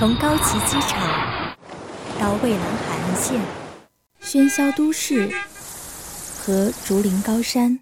[0.00, 0.98] 从高崎机场
[2.18, 3.38] 到蔚蓝海岸线，
[4.22, 5.30] 喧嚣都市
[6.40, 7.78] 和竹林高山，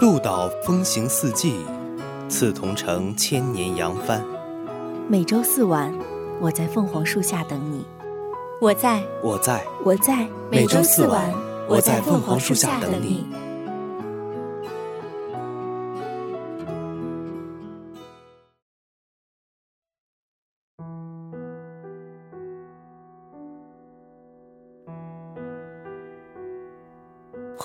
[0.00, 1.64] 鹿岛风行四季，
[2.28, 4.22] 刺桐城千年扬帆。
[5.08, 5.90] 每周四晚，
[6.38, 7.86] 我在凤凰树下等你。
[8.60, 10.28] 我在，我在，我在。
[10.50, 11.32] 每周四晚，
[11.66, 13.26] 我在凤凰树下等你。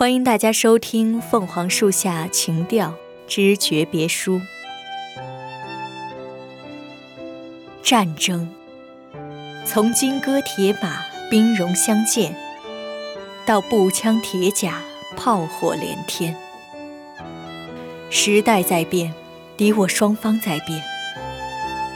[0.01, 2.95] 欢迎大家收听《凤凰树下情调
[3.27, 4.39] 之诀别书》。
[7.83, 8.49] 战争，
[9.63, 12.35] 从金戈铁马、兵戎相见，
[13.45, 14.81] 到步枪铁甲、
[15.15, 16.35] 炮火连天。
[18.09, 19.13] 时代在变，
[19.55, 20.81] 敌我双方在变，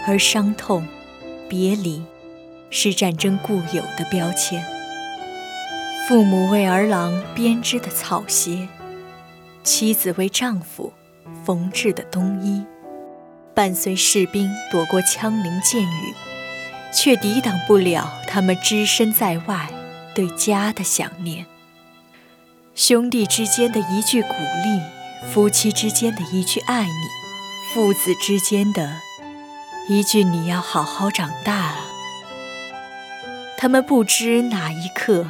[0.05, 0.87] 而伤痛、
[1.49, 2.03] 别离，
[2.69, 4.63] 是战争固有的标签。
[6.07, 8.67] 父母为儿郎编织的草鞋，
[9.63, 10.93] 妻子为丈夫
[11.43, 12.63] 缝制的冬衣，
[13.55, 16.13] 伴随士兵躲过枪林箭雨，
[16.93, 19.67] 却抵挡不了他们只身在外
[20.13, 21.47] 对家的想念。
[22.75, 24.81] 兄弟之间的一句鼓励，
[25.33, 27.07] 夫妻之间的一句爱你，
[27.73, 28.97] 父子之间的
[29.89, 31.73] 一句你要好好长大！
[33.57, 35.25] 他们不知哪一刻。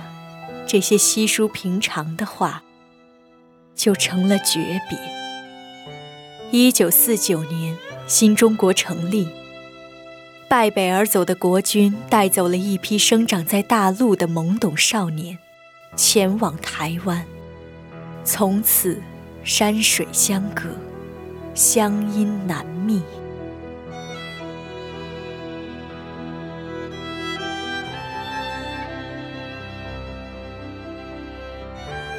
[0.68, 2.64] 这些稀疏平常的话，
[3.76, 4.98] 就成了诀别。
[6.52, 7.78] 一九四九年，
[8.08, 9.28] 新中国成立，
[10.48, 15.38] 败北而走的国军带走了一批生长在大陆的懵懂少年，
[15.96, 17.26] 前往台湾。
[18.24, 19.00] 从此，
[19.44, 20.64] 山水相隔，
[21.54, 23.02] 乡音难觅。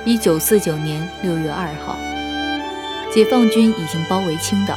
[0.06, 1.96] 一九四九年六月二号，
[3.12, 4.76] 解放军已经包围青岛，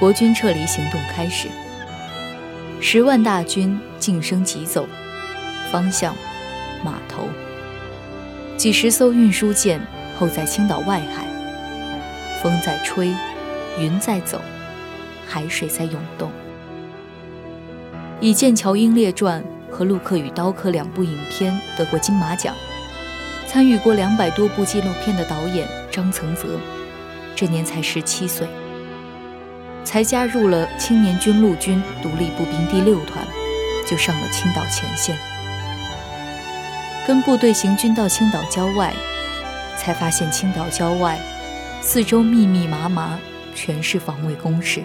[0.00, 1.46] 国军撤离行动开始。
[2.80, 4.84] 十万大军晋升急走，
[5.70, 6.12] 方向
[6.82, 7.28] 码头。
[8.56, 9.80] 几十艘运输舰
[10.18, 11.24] 候在青岛外海，
[12.42, 13.14] 风在吹，
[13.78, 14.40] 云在走，
[15.24, 16.32] 海水在涌动。
[18.20, 19.40] 以《剑桥英烈传》
[19.72, 22.52] 和《陆克与刀客》两部影片得过金马奖。
[23.56, 26.60] 参与过两百多部纪录片的导演张曾泽，
[27.34, 28.46] 这年才十七岁，
[29.82, 33.26] 才加入了青年军陆军独立步兵第六团，
[33.86, 35.16] 就上了青岛前线。
[37.06, 38.92] 跟部队行军到青岛郊外，
[39.78, 41.18] 才发现青岛郊外
[41.80, 43.18] 四周密密麻麻
[43.54, 44.84] 全是防卫工事，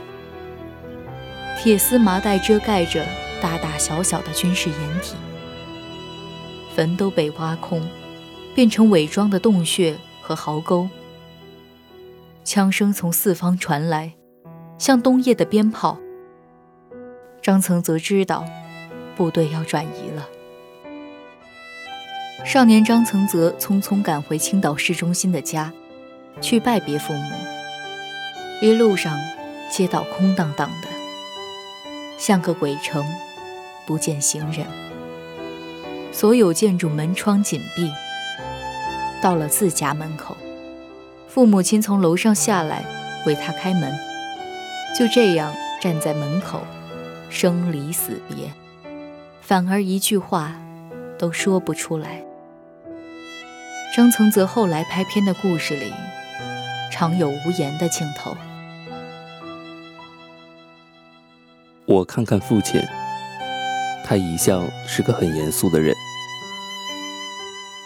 [1.61, 3.05] 铁丝麻袋遮盖着
[3.41, 5.17] 大大小小的军事掩体，
[6.73, 7.85] 坟都被挖空。
[8.53, 10.89] 变成伪装的洞穴和壕沟，
[12.43, 14.13] 枪声从四方传来，
[14.77, 15.97] 像冬夜的鞭炮。
[17.41, 18.45] 张曾泽知道，
[19.15, 20.27] 部队要转移了。
[22.43, 25.71] 少年张曾泽匆匆赶回青岛市中心的家，
[26.41, 27.35] 去拜别父母。
[28.61, 29.17] 一路上，
[29.71, 30.87] 街道空荡荡的，
[32.17, 33.05] 像个鬼城，
[33.87, 34.67] 不见行人。
[36.11, 37.89] 所有建筑门窗紧闭。
[39.21, 40.35] 到了自家门口，
[41.27, 42.83] 父母亲从楼上下来
[43.25, 43.93] 为他开门，
[44.97, 46.61] 就这样站在门口，
[47.29, 48.51] 生离死别，
[49.41, 50.55] 反而一句话
[51.19, 52.23] 都说不出来。
[53.95, 55.93] 张曾泽后来拍片的故事里，
[56.91, 58.35] 常有无言的镜头。
[61.85, 62.81] 我看看父亲，
[64.03, 65.95] 他一向是个很严肃的人，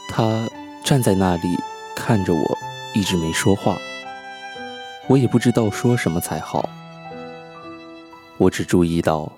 [0.07, 0.47] 他。
[0.85, 1.57] 站在那里
[1.96, 2.57] 看着我，
[2.94, 3.75] 一直没说话。
[5.07, 6.69] 我也不知道说什么才好。
[8.37, 9.32] 我只注意到，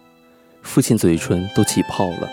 [0.62, 2.30] 父亲嘴唇都起泡了。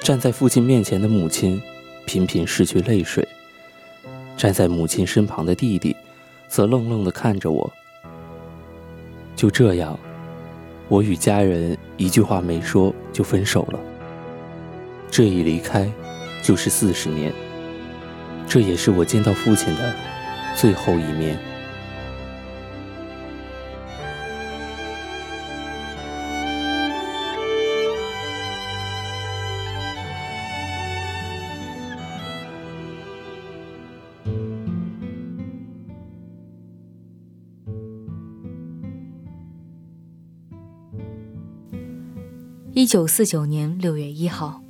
[0.00, 1.62] 站在父亲面前的母亲，
[2.04, 3.24] 频频拭去泪水。
[4.36, 5.94] 站在母亲身旁的弟弟，
[6.48, 7.72] 则愣愣地看着我。
[9.36, 9.96] 就这样，
[10.88, 13.78] 我与家人一句话没说就分手了。
[15.08, 15.88] 这一离开。
[16.44, 17.32] 就是四十年
[18.46, 19.94] 这也是我见到父亲的
[20.54, 21.38] 最后一面。
[42.74, 44.63] 一九四九年六月一号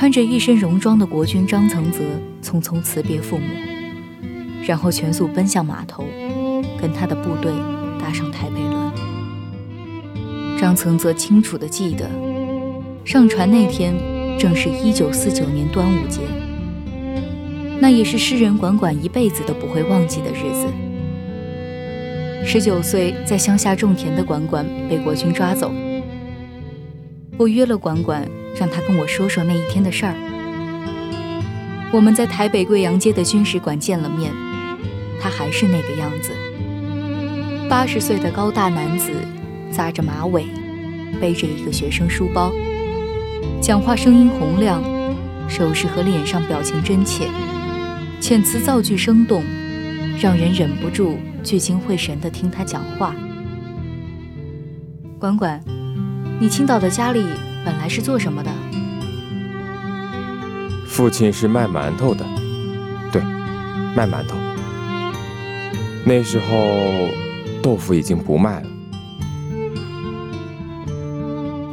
[0.00, 1.98] 穿着一身戎装的国君张曾泽
[2.42, 3.44] 匆匆辞别父母，
[4.66, 6.06] 然后全速奔向码头，
[6.80, 7.52] 跟他的部队
[8.00, 8.90] 搭上台北轮。
[10.58, 12.08] 张曾泽清楚地记得，
[13.04, 13.94] 上船那天
[14.38, 16.22] 正是一九四九年端午节，
[17.78, 20.66] 那也是诗人管管一辈子都不会忘记的日子。
[22.42, 25.70] 十九岁在乡下种田的管管被国军抓走。
[27.36, 28.26] 我约了管管，
[28.60, 30.14] 让他跟我说说那一天的事儿。
[31.90, 34.30] 我们在台北贵阳街的军事馆见了面，
[35.18, 36.30] 他还是那个样子，
[37.70, 39.10] 八十岁的高大男子，
[39.72, 40.44] 扎着马尾，
[41.18, 42.52] 背着一个学生书包，
[43.62, 44.82] 讲话声音洪亮，
[45.48, 47.28] 手势和脸上表情真切，
[48.20, 49.42] 遣词造句生动，
[50.20, 53.14] 让人忍不住聚精会神地听他讲话。
[55.18, 55.58] 管管。
[56.42, 57.22] 你青岛的家里
[57.64, 58.50] 本来是做什么的？
[60.86, 62.24] 父亲是卖馒头的，
[63.12, 63.22] 对，
[63.94, 64.36] 卖馒头。
[66.04, 67.08] 那时候
[67.62, 68.66] 豆腐已经不卖了。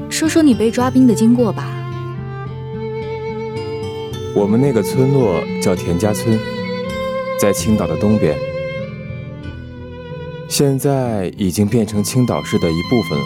[0.10, 1.66] 说说你被抓兵的经过吧。
[4.36, 6.38] 我们那个村落叫田家村，
[7.40, 8.38] 在青岛的东边，
[10.48, 13.26] 现在已经变成青岛市的一部分了。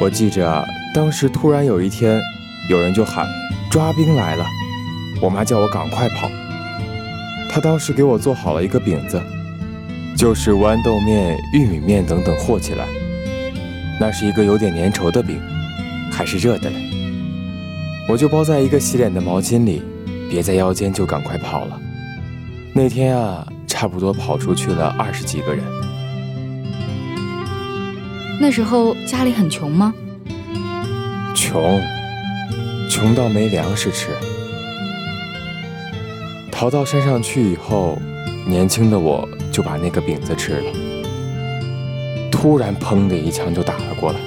[0.00, 2.20] 我记着，当时突然有一天，
[2.68, 3.24] 有人就喊
[3.70, 4.44] “抓兵来了”，
[5.22, 6.28] 我妈叫我赶快跑。
[7.48, 9.22] 她当时给我做好了一个饼子，
[10.16, 12.86] 就是豌豆面、玉米面等等和起来，
[14.00, 15.40] 那是一个有点粘稠的饼，
[16.10, 16.76] 还是热的嘞。
[18.08, 19.82] 我就包在一个洗脸的毛巾里，
[20.28, 21.80] 别在腰间，就赶快跑了。
[22.74, 25.64] 那天啊，差不多跑出去了二十几个人。
[28.40, 29.94] 那时候家里很穷吗？
[31.50, 31.82] 穷，
[32.88, 34.10] 穷到没粮食吃。
[36.48, 38.00] 逃到山上去以后，
[38.46, 40.72] 年轻的我就把那个饼子吃了。
[42.30, 44.20] 突然，砰的一枪就打了过来，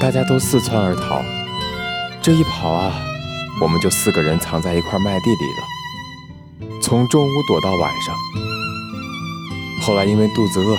[0.00, 1.20] 大家都四窜而逃。
[2.22, 2.94] 这一跑啊，
[3.60, 8.14] 我们就四个人藏在一块麦地里了，从中午躲到晚上。
[9.82, 10.74] 后来因为肚子饿。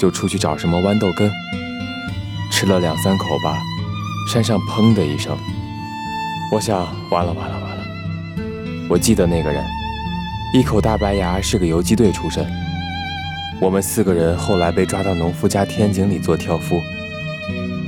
[0.00, 1.28] 就出去找什么豌豆根，
[2.52, 3.60] 吃了两三口吧，
[4.28, 5.34] 山上砰的一声，
[6.52, 7.84] 我想完了完了完了。
[8.86, 9.64] 我记得那个人，
[10.52, 12.46] 一口大白牙，是个游击队出身。
[13.58, 16.78] 我们四个人后来被抓到农夫家天井里做挑夫，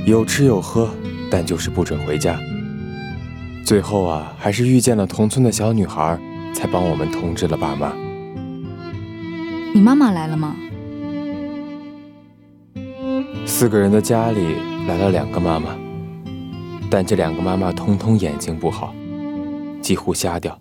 [0.03, 0.89] 有吃有喝，
[1.29, 2.39] 但就是不准回家。
[3.63, 6.17] 最后啊，还是遇见了同村的小女孩，
[6.55, 7.93] 才帮我们通知了爸妈。
[9.75, 10.55] 你妈妈来了吗？
[13.45, 14.55] 四个人的家里
[14.87, 15.69] 来了两个妈妈，
[16.91, 18.93] 但这两个妈妈通通眼睛不好，
[19.81, 20.59] 几乎瞎掉，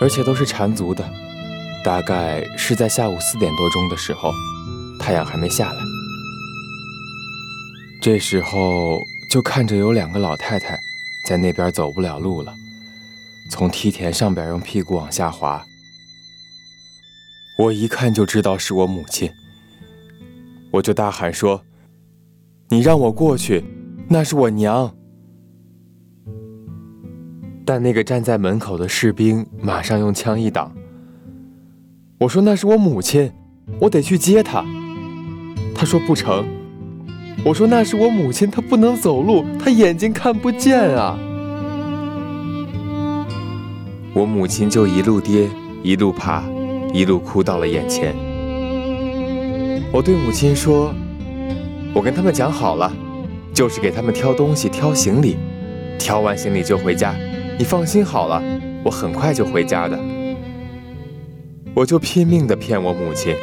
[0.00, 1.08] 而且都是缠足的。
[1.84, 4.32] 大概是在下午四点多钟的时候，
[4.98, 5.78] 太阳还没下来。
[8.00, 8.98] 这时候
[9.30, 10.76] 就看着有两个老太太
[11.28, 12.52] 在那边走不了路了，
[13.48, 15.64] 从梯田上边用屁股往下滑。
[17.58, 19.30] 我一看就知道是我母亲，
[20.72, 21.62] 我就大喊说。
[22.70, 23.64] 你让我过去，
[24.08, 24.92] 那是我娘。
[27.64, 30.72] 但那个站在门口的士兵马上用枪一挡。
[32.18, 33.32] 我说那是我母亲，
[33.80, 34.64] 我得去接她。
[35.74, 36.44] 他说不成。
[37.44, 41.18] 我说那是我母亲，她不能走路，她眼睛看不见啊。
[44.14, 45.48] 我母亲就一路跌，
[45.82, 46.44] 一路爬，
[46.92, 48.14] 一路哭到了眼前。
[49.92, 50.94] 我对母亲说。
[51.94, 52.90] 我跟他们讲好了，
[53.52, 55.36] 就是给他们挑东西、挑行李，
[55.98, 57.14] 挑完行李就回家。
[57.62, 58.42] 你放心好了，
[58.82, 59.96] 我很快就回家的。
[61.74, 63.36] 我就拼命的骗我母亲。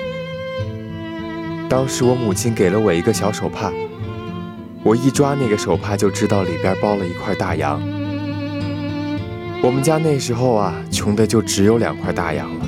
[1.70, 3.72] 当时我母亲给了我一个小手帕，
[4.84, 7.82] 我一抓那个手帕就知道里边包了一块大洋。
[9.64, 12.66] 我们家那时候啊，穷的就只有两块大洋了。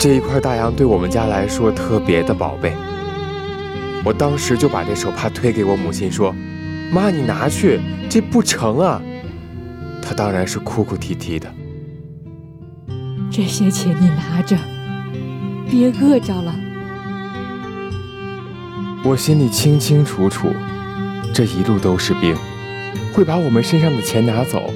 [0.00, 2.72] 这一块大洋对我们家来说特别的宝贝。
[4.04, 6.34] 我当时就把这手帕推给我母亲，说
[6.92, 7.78] ：“妈，你拿去，
[8.08, 9.00] 这不成啊！”
[10.10, 11.48] 她当然是哭哭啼啼的。
[13.30, 14.56] 这些钱你拿着，
[15.70, 16.52] 别饿着了。
[19.04, 20.48] 我心里清清楚楚，
[21.32, 22.34] 这一路都是兵，
[23.14, 24.74] 会把我们身上的钱拿走，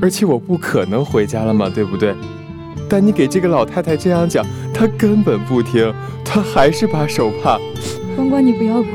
[0.00, 2.14] 而且我不可能回家了嘛，对不对？
[2.88, 5.92] 但你给这个老太太这样讲，她根本不听，
[6.24, 7.58] 她还是把手帕。
[8.14, 8.88] 关关，你不要哭。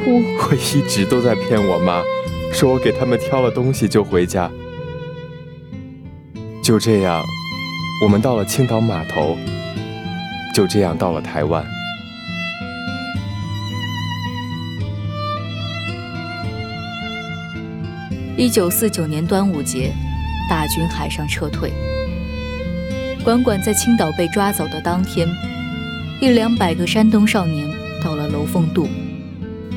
[0.49, 2.01] 我一直都在骗我妈，
[2.53, 4.49] 说我给他们挑了东西就回家。
[6.63, 7.21] 就这样，
[8.01, 9.37] 我们到了青岛码头，
[10.55, 11.61] 就这样到了台湾。
[18.37, 19.91] 一九四九年端午节，
[20.49, 21.73] 大军海上撤退。
[23.25, 25.27] 管管在青岛被抓走的当天，
[26.21, 27.69] 一两百个山东少年
[28.01, 28.87] 到了楼凤渡，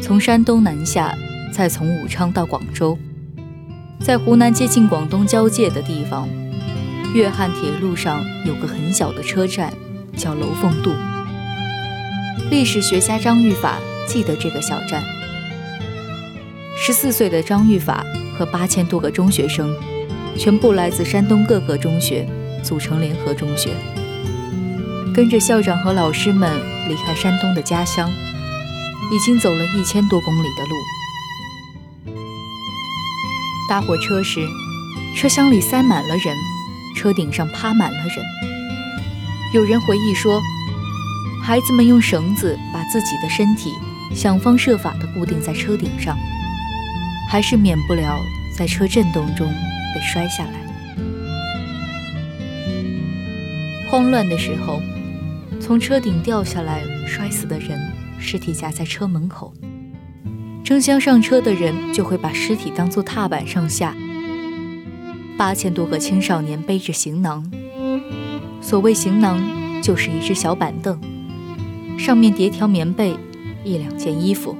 [0.00, 1.12] 从山东南下，
[1.50, 2.96] 再从武昌到广州，
[4.00, 6.28] 在湖南接近广东交界的地方，
[7.14, 9.72] 粤汉铁路上有个很小的车站，
[10.16, 10.90] 叫楼凤渡。
[12.50, 15.02] 历史学家张玉法记得这个小站。
[16.76, 18.04] 十四岁的张玉法。
[18.38, 19.74] 和八千多个中学生，
[20.36, 22.28] 全部来自山东各个中学，
[22.62, 23.70] 组成联合中学，
[25.14, 28.10] 跟着校长和老师们离开山东的家乡，
[29.10, 32.12] 已经走了一千多公里的路。
[33.70, 34.46] 搭火车时，
[35.16, 36.36] 车厢里塞满了人，
[36.96, 38.24] 车顶上趴满了人。
[39.54, 40.40] 有人回忆说，
[41.44, 43.70] 孩子们用绳子把自己的身体
[44.14, 46.16] 想方设法地固定在车顶上。
[47.28, 48.20] 还是免不了
[48.56, 49.48] 在车震动中
[49.92, 50.52] 被摔下来。
[53.90, 54.80] 慌乱的时候，
[55.60, 57.80] 从车顶掉下来摔死的人，
[58.20, 59.52] 尸体夹在车门口，
[60.64, 63.92] 争相上车的人就会把尸体当作踏板上下。
[65.38, 67.50] 八千多个青少年背着行囊，
[68.62, 69.38] 所谓行囊
[69.82, 70.98] 就是一只小板凳，
[71.98, 73.14] 上面叠条棉被，
[73.62, 74.56] 一两件衣服，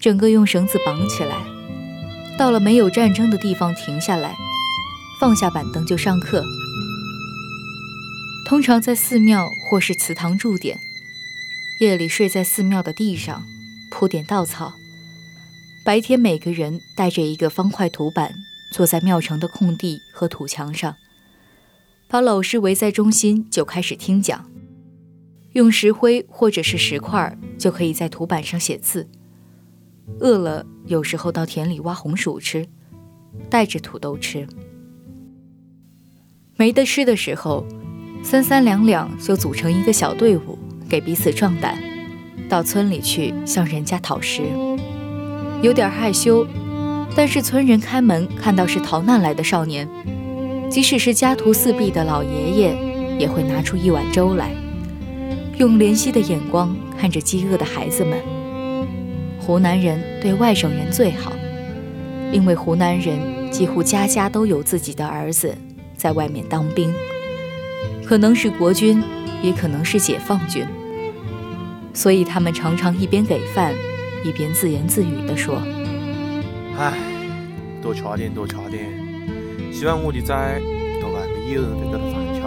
[0.00, 1.36] 整个用绳子绑起来。
[2.36, 4.34] 到了没有战争的地方，停下来，
[5.20, 6.44] 放下板凳就上课。
[8.48, 10.78] 通常在寺庙或是祠堂驻点，
[11.80, 13.46] 夜里睡在寺庙的地上，
[13.90, 14.74] 铺点稻草。
[15.84, 18.34] 白天每个人带着一个方块土板，
[18.76, 20.96] 坐在庙城的空地和土墙上，
[22.08, 24.50] 把老师围在中心，就开始听讲。
[25.54, 29.08] 用石灰或者是石块，就可以在土板上写字。
[30.20, 32.68] 饿了，有时候到田里挖红薯吃，
[33.48, 34.46] 带着土豆吃。
[36.58, 37.66] 没得吃的时候，
[38.22, 41.82] 三三两两就组成一个小队伍，给彼此壮胆，
[42.46, 44.42] 到村里去向人家讨食。
[45.62, 46.46] 有点害羞，
[47.16, 49.88] 但是村人开门看到是逃难来的少年，
[50.70, 52.76] 即使是家徒四壁的老爷爷，
[53.18, 54.50] 也会拿出一碗粥来，
[55.56, 58.18] 用怜惜的眼光看着饥饿的孩子们。
[59.40, 61.32] 湖南人对外省人最好，
[62.32, 63.18] 因为湖南人
[63.50, 65.56] 几乎家家都有自己的儿子
[65.96, 66.92] 在外面当兵，
[68.04, 69.02] 可能是国军，
[69.42, 70.66] 也可能是解放军，
[71.94, 73.72] 所以他们常常一边给饭，
[74.22, 75.62] 一边自言自语地说
[76.78, 76.92] ：“唉，
[77.82, 78.84] 多吃点，多吃点，
[79.72, 80.34] 希望我的仔
[81.00, 82.40] 到外面有人给他饭吃。”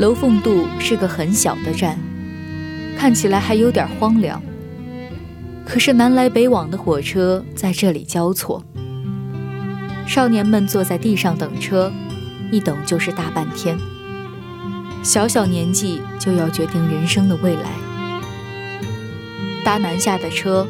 [0.00, 1.98] 楼凤渡是个很小的站。
[2.98, 4.42] 看起来还有点荒凉，
[5.64, 8.62] 可是南来北往的火车在这里交错。
[10.06, 11.90] 少年们坐在地上等车，
[12.52, 13.78] 一等就是大半天。
[15.02, 17.70] 小小年纪就要决定人生的未来。
[19.64, 20.68] 搭南下的车，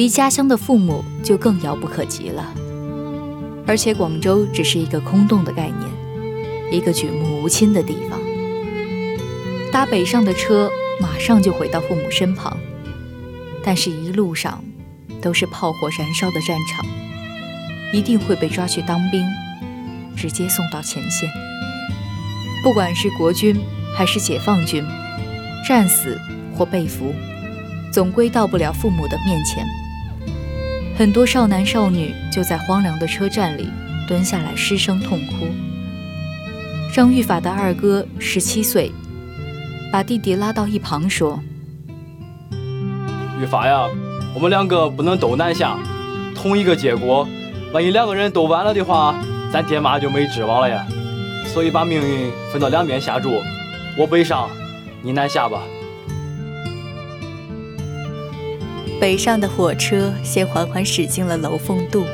[0.00, 2.54] 离家乡的父母就更遥不可及了。
[3.66, 8.18] 而且广州只是一个空洞的概念，一个举目无亲的地方。
[9.70, 10.70] 搭北上的车。
[11.02, 12.58] 马上就回到父母身旁，
[13.64, 14.62] 但是，一路上
[15.22, 16.84] 都是炮火燃烧的战场，
[17.90, 19.26] 一定会被抓去当兵，
[20.14, 21.26] 直接送到前线。
[22.62, 23.58] 不管是国军
[23.96, 24.84] 还是解放军，
[25.66, 26.20] 战死
[26.54, 27.14] 或被俘，
[27.90, 29.66] 总归到不了父母的面前。
[31.00, 33.70] 很多少男少女就在荒凉的车站里
[34.06, 35.46] 蹲下来失声痛哭。
[36.94, 38.92] 张玉法的二哥十七岁。
[39.90, 41.42] 把弟弟拉到一旁说
[43.40, 43.88] ：“玉发呀，
[44.34, 45.78] 我们两个不能都南下，
[46.34, 47.26] 同一个结果，
[47.72, 49.18] 万一两个人都完了的话，
[49.50, 50.86] 咱爹妈就没指望了呀。
[51.46, 53.40] 所以把命运分到两边下注，
[53.96, 54.50] 我北上，
[55.00, 55.62] 你南下吧。”
[59.00, 62.04] 北上的火车先缓缓驶进了楼凤渡。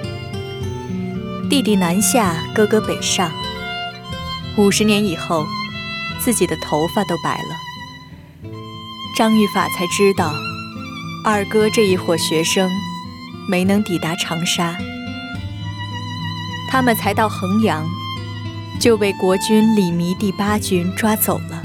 [1.50, 3.28] 弟弟南下，哥哥北上。
[4.56, 5.44] 五十年以后，
[6.20, 8.50] 自己的头发都白了。
[9.16, 10.32] 张玉法才知道，
[11.24, 12.70] 二哥这一伙学生
[13.48, 14.78] 没能抵达长沙，
[16.70, 17.84] 他们才到衡阳，
[18.78, 21.64] 就被国军李弥第八军抓走了。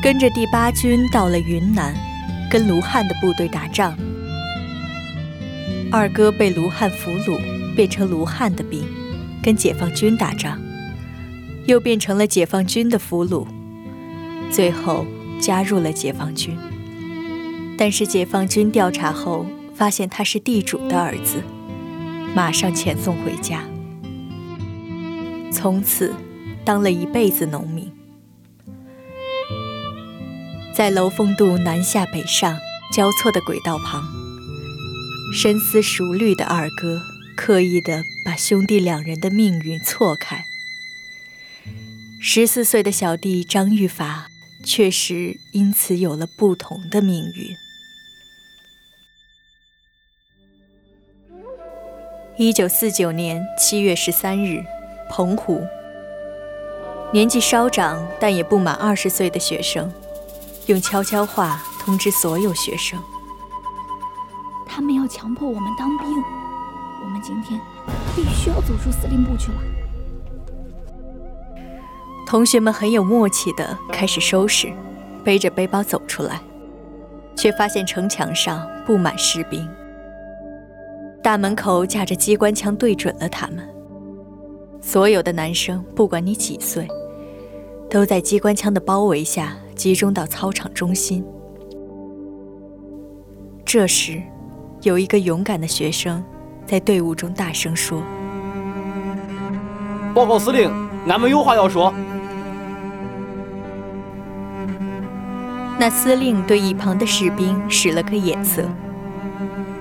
[0.00, 1.94] 跟着第八军到了云南，
[2.50, 3.96] 跟卢汉的部队打仗。
[5.92, 7.40] 二哥被卢汉俘虏，
[7.76, 8.82] 变成卢汉的兵，
[9.40, 10.60] 跟解放军打仗，
[11.66, 13.46] 又变成了解放军的俘虏，
[14.50, 15.06] 最后
[15.40, 16.56] 加入了解放军。
[17.78, 21.42] 但是解放军调查后发现他是地主的儿子，
[22.34, 23.62] 马上遣送回家，
[25.52, 26.12] 从此
[26.64, 27.79] 当了一辈子农民。
[30.80, 32.58] 在楼凤渡南下北上
[32.90, 34.02] 交错的轨道旁。
[35.30, 37.02] 深思熟虑的二哥，
[37.36, 40.42] 刻意的把兄弟两人的命运错开。
[42.18, 44.30] 十四岁的小弟张玉法，
[44.64, 47.54] 确实因此有了不同的命运。
[52.38, 54.64] 一九四九年七月十三日，
[55.10, 55.62] 澎湖，
[57.12, 59.92] 年纪稍长但也不满二十岁的学生，
[60.70, 62.96] 用悄悄话通知所有学生。
[64.64, 66.06] 他们要强迫我们当兵，
[67.02, 67.60] 我们今天
[68.14, 69.58] 必须要走出司令部去了。
[72.24, 74.72] 同学们很有默契的开始收拾，
[75.24, 76.40] 背着背包走出来，
[77.36, 79.68] 却发现城墙上布满士兵，
[81.20, 83.68] 大门口架着机关枪对准了他们。
[84.80, 86.86] 所有的男生，不管你几岁，
[87.90, 91.24] 都在机关枪的包围下集中到操场中心。
[93.64, 94.20] 这时。
[94.82, 96.24] 有一个勇敢的学生，
[96.66, 98.02] 在队伍中大声说
[100.14, 100.70] ：“报告司令，
[101.06, 101.92] 俺们有话要说。”
[105.78, 108.64] 那司令对一旁的士兵使了个眼色，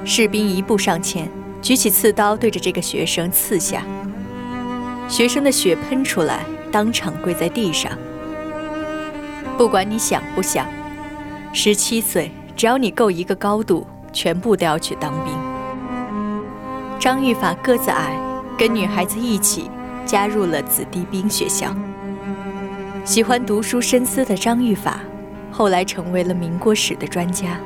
[0.03, 1.29] 士兵一步上前，
[1.61, 3.81] 举起刺刀对着这个学生刺下。
[5.07, 7.97] 学生的血喷出来，当场跪在地上。
[9.59, 10.65] 不管你想不想，
[11.51, 13.85] 十七岁，只要你够一个高度。
[14.11, 15.33] 全部都要去当兵。
[16.97, 18.17] 张玉法个子矮，
[18.57, 19.69] 跟女孩子一起
[20.03, 21.75] 加入了子弟兵学校。
[23.05, 25.01] 喜欢读书深思的张玉法，
[25.51, 27.59] 后来成为了民国史的专家。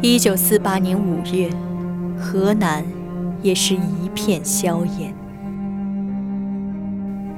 [0.00, 1.50] 一九四八年五月，
[2.16, 2.84] 河南
[3.42, 5.14] 也是一片硝烟。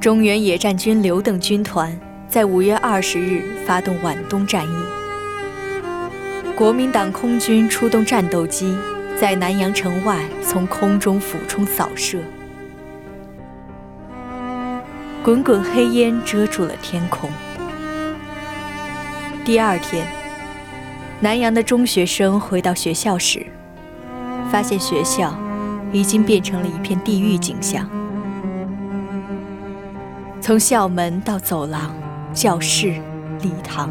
[0.00, 1.94] 中原野战军刘邓军团
[2.26, 4.74] 在五月二十日发动皖东战役，
[6.56, 8.74] 国民党空军出动战斗机，
[9.18, 12.18] 在南阳城外从空中俯冲扫射，
[15.22, 17.28] 滚滚黑烟遮住了天空。
[19.44, 20.06] 第二天，
[21.20, 23.44] 南阳的中学生回到学校时，
[24.50, 25.36] 发现学校
[25.92, 27.88] 已经变成了一片地狱景象。
[30.40, 31.94] 从校门到走廊、
[32.32, 32.94] 教室、
[33.42, 33.90] 礼堂，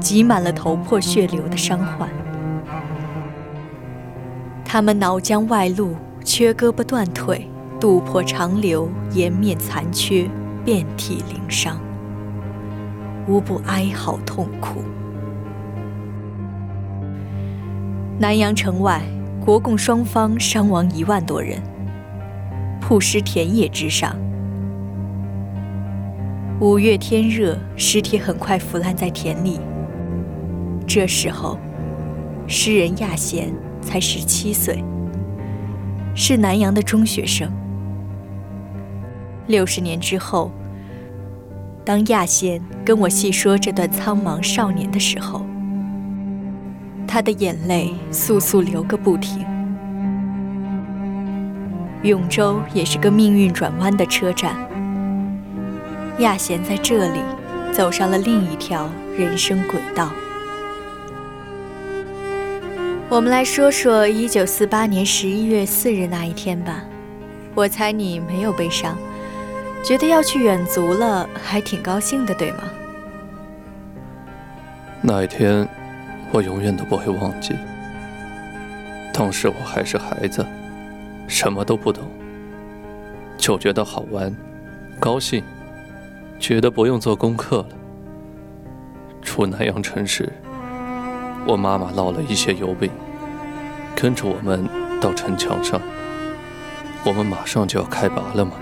[0.00, 2.08] 挤满了头破血流的伤患。
[4.64, 7.48] 他们脑浆外露，缺胳膊断腿，
[7.80, 10.28] 肚破肠流，颜面残缺，
[10.64, 11.78] 遍体鳞伤，
[13.28, 14.82] 无不哀嚎痛苦。
[18.18, 19.00] 南阳城外，
[19.46, 21.62] 国共双方伤亡一万多人，
[22.80, 24.12] 曝尸田野之上。
[26.58, 29.60] 五月天热，尸体很快腐烂在田里。
[30.84, 31.56] 这时候，
[32.48, 34.82] 诗人亚贤才十七岁，
[36.12, 37.48] 是南阳的中学生。
[39.46, 40.50] 六十年之后，
[41.84, 45.45] 当亚贤跟我细说这段苍茫少年的时候，
[47.16, 49.42] 他的眼泪簌簌流个不停。
[52.02, 54.54] 永州也是个命运转弯的车站。
[56.18, 57.20] 亚贤在这里
[57.72, 60.10] 走上了另一条人生轨道。
[63.08, 66.84] 我们来说说一九四八年十一月四日那一天吧。
[67.54, 68.94] 我猜你没有悲伤，
[69.82, 72.58] 觉得要去远足了，还挺高兴的，对吗？
[75.00, 75.66] 那一天，
[76.36, 77.54] 我永远都不会忘记。
[79.10, 80.44] 当时我还是孩子，
[81.26, 82.04] 什么都不懂，
[83.38, 84.30] 就觉得好玩，
[85.00, 85.42] 高兴。
[86.38, 87.68] 觉得不用做功课了。
[89.22, 90.30] 出南阳城时，
[91.46, 92.90] 我妈妈烙了一些油饼，
[93.94, 94.68] 跟着我们
[95.00, 95.80] 到城墙上。
[97.02, 98.52] 我们马上就要开拔了嘛。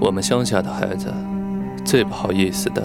[0.00, 1.14] 我们乡下的孩子，
[1.84, 2.84] 最不好意思的，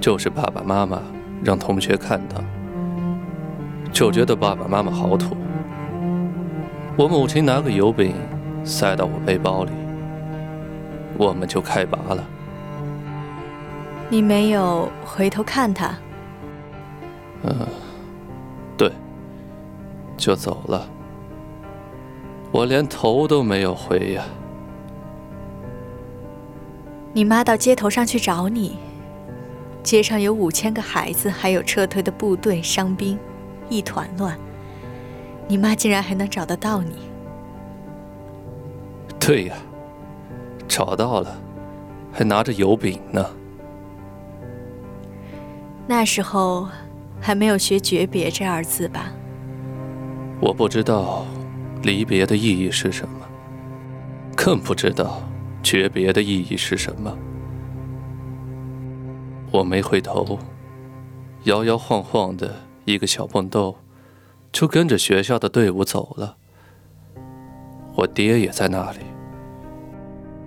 [0.00, 1.02] 就是爸爸妈妈
[1.42, 2.40] 让同学看到，
[3.94, 5.36] 就觉得爸爸妈妈好土。
[6.96, 8.12] 我母亲拿个油饼
[8.64, 9.70] 塞到我背包里，
[11.16, 12.24] 我们就开拔了。
[14.08, 15.94] 你没有回头看他？
[17.44, 17.54] 嗯，
[18.76, 18.90] 对，
[20.16, 20.88] 就走了。
[22.50, 24.24] 我连头都没有回呀。
[27.12, 28.76] 你妈到街头上去找你，
[29.84, 33.16] 街上有五千个孩子，还有撤退的部队、伤兵，
[33.68, 34.38] 一团乱。
[35.46, 36.94] 你妈竟然还能找得到你？
[39.20, 39.56] 对呀，
[40.66, 41.36] 找到了，
[42.12, 43.24] 还拿着油饼呢。
[45.86, 46.66] 那时候
[47.20, 49.12] 还没有学诀别这二字吧？
[50.40, 51.26] 我不知道
[51.82, 53.26] 离别的意义是什么，
[54.34, 55.22] 更不知道
[55.62, 57.14] 诀别的意义是什么。
[59.50, 60.38] 我没回头，
[61.44, 63.76] 摇摇晃晃的一个小蹦豆，
[64.52, 66.36] 就跟着学校的队伍走了。
[67.96, 68.98] 我爹也在那里，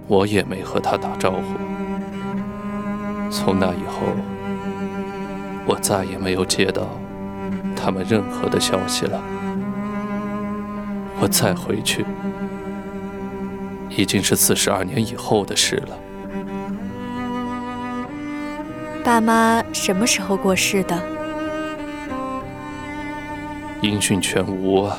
[0.08, 1.41] 我也没和他打招呼。
[3.30, 4.02] 从那以后。
[5.69, 6.88] 我再也没有接到
[7.76, 9.21] 他们任何的消息了。
[11.19, 12.06] 我再回去，
[13.89, 15.97] 已经是四十二年以后的事了。
[19.04, 21.16] 爸妈什么时候过世的？
[23.81, 24.97] 音讯全无啊！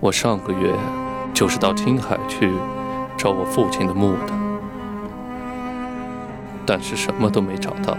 [0.00, 0.72] 我上个月
[1.34, 2.50] 就是到青海去
[3.18, 4.32] 找我父亲的墓的，
[6.64, 7.96] 但是什么都没找到。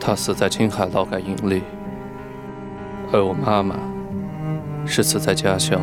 [0.00, 1.62] 他死在青海劳改营里，
[3.12, 3.76] 而我妈妈
[4.86, 5.78] 是死在家乡。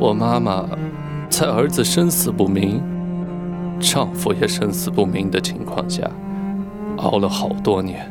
[0.00, 0.66] 我妈妈
[1.28, 2.82] 在儿子生死不明、
[3.78, 6.10] 丈夫也生死不明的情况下，
[6.96, 8.10] 熬了好多年，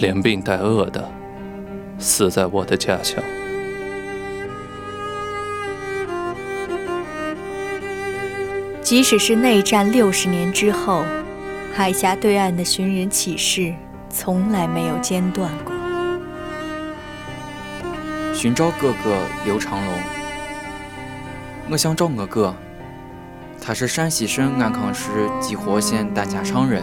[0.00, 1.10] 连病带饿的
[1.98, 3.22] 死在我的家乡。
[8.82, 11.04] 即使是内战六十年之后。
[11.74, 13.72] 海峡对岸的寻人启事
[14.10, 15.72] 从来没有间断过。
[18.34, 19.94] 寻找哥哥刘长龙，
[21.70, 22.52] 我想找我哥。
[23.62, 26.82] 他是陕西省安康市集合县丹家场人，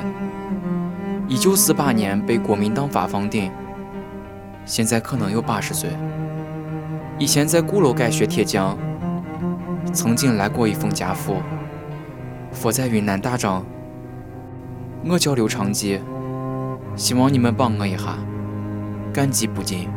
[1.27, 3.51] 一九四八年被国民党发放顶，
[4.63, 5.89] 现在可能有八十岁。
[7.17, 8.77] 以前在鼓楼街学铁匠，
[9.91, 11.37] 曾经来过一封家父，
[12.51, 13.65] 父在云南打仗。
[15.03, 15.99] 我叫刘长吉，
[16.95, 18.17] 希望你们帮我一下，
[19.11, 19.89] 感激不尽。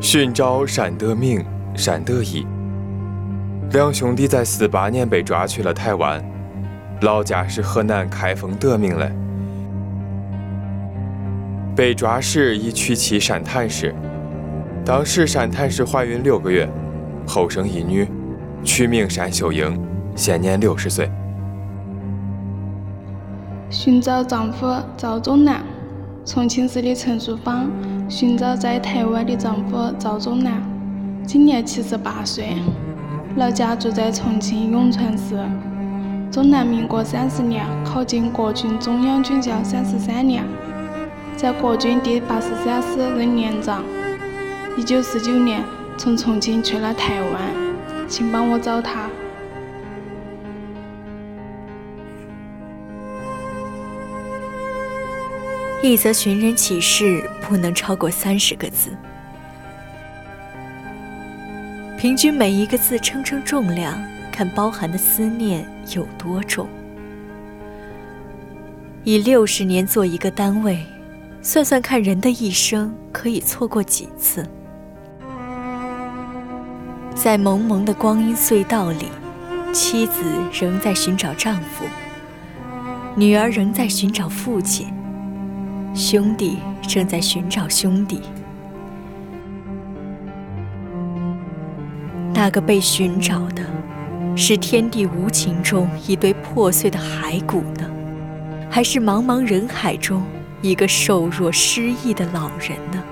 [0.00, 1.44] 寻找单德明、
[1.84, 2.46] 单德义，
[3.72, 6.22] 两兄弟在四八年被抓去了台湾，
[7.02, 9.12] 老家是河南开封德明嘞。
[11.76, 13.94] 被抓时已娶妻单坦氏，
[14.82, 16.66] 当时单坦氏怀孕六个月，
[17.26, 18.08] 后生一女，
[18.64, 19.78] 取名单秀英，
[20.14, 21.10] 现年六十岁。
[23.68, 25.62] 寻找丈夫赵忠南，
[26.24, 27.68] 重庆市的陈淑芳
[28.08, 30.62] 寻找在台湾的丈夫赵忠南，
[31.26, 32.56] 今年七十八岁，
[33.36, 35.36] 老家住在重庆永川市。
[36.30, 40.44] 中南民国三十年考进国军中央军校三十三年，
[41.36, 43.82] 在国军第八十三师任连长。
[44.76, 45.64] 一九四九年
[45.96, 47.42] 从重庆去了台湾，
[48.06, 49.08] 请帮我找他。
[55.82, 58.90] 一则寻人启事不能超过三十个字，
[61.96, 63.98] 平均每一个字称称重量，
[64.36, 66.68] 看包含的思念有多重。
[69.02, 70.84] 以六十年做一个单位，
[71.40, 74.46] 算算看人的一生可以错过几次。
[77.14, 79.06] 在蒙蒙的光阴隧道里，
[79.72, 80.22] 妻子
[80.52, 81.86] 仍在寻找丈夫，
[83.14, 84.92] 女儿仍在寻找父亲。
[85.94, 88.20] 兄弟正在寻找兄弟，
[92.34, 93.64] 那个被寻找的，
[94.38, 97.90] 是天地无情中一堆破碎的骸骨呢，
[98.70, 100.22] 还是茫茫人海中
[100.60, 103.02] 一个瘦弱失意的老人呢？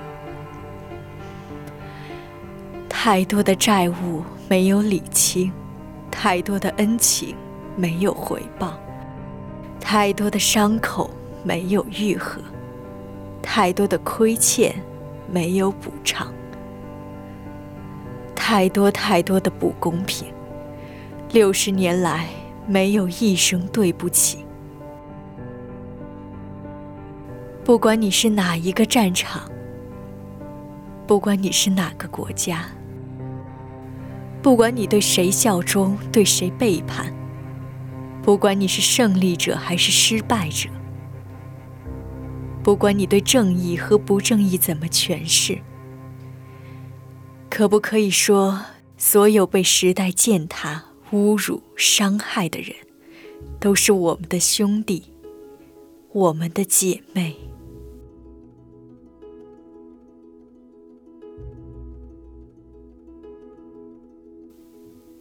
[2.87, 5.51] 太多的债务没有理清，
[6.11, 7.35] 太多的恩情
[7.75, 8.79] 没有回报，
[9.81, 11.09] 太多的伤口
[11.43, 12.39] 没有愈合。
[13.41, 14.75] 太多的亏欠，
[15.31, 16.27] 没有补偿；
[18.35, 20.27] 太多太多的不公平，
[21.35, 22.29] 六十年来
[22.65, 24.45] 没有一声对不起。
[27.61, 29.41] 不管你是哪一个战场，
[31.05, 32.63] 不管你是哪个国家，
[34.41, 37.13] 不管你对谁效忠，对谁背叛，
[38.23, 40.69] 不管你是胜利者还是失败者，
[42.63, 45.59] 不管你对正义和不正义怎么诠释，
[47.49, 48.61] 可不可以说，
[48.95, 50.85] 所有被时代践踏、
[51.15, 52.75] 侮辱、伤害的人，
[53.57, 55.01] 都是我们的兄弟，
[56.11, 57.37] 我们的姐妹？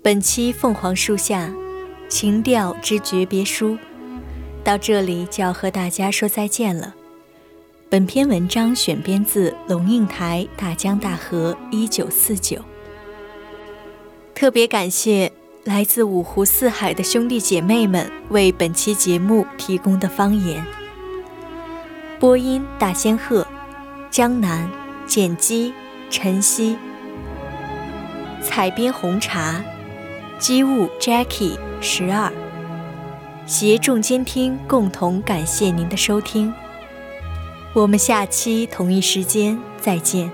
[0.03, 1.55] 本期《凤凰树下
[2.09, 3.69] 情调之诀别书》
[4.65, 6.93] 到这里就要和大家说再见了。
[7.89, 12.57] 本篇文章选编自龙应台《大江大河一九四九》，
[14.35, 15.33] 特别感谢
[15.65, 20.63] 来自五湖四海的兄弟姐妹们为本期节目提供的方言。
[22.21, 23.47] 播音：大仙鹤、
[24.11, 24.71] 江南、
[25.07, 25.73] 剪辑：
[26.11, 26.77] 晨曦、
[28.43, 29.63] 采编：红茶。
[30.39, 32.31] 机务 Jackie 十二，
[33.47, 36.53] 协众监听，共同感谢您的收听。
[37.73, 40.31] 我们下期同一时间再见。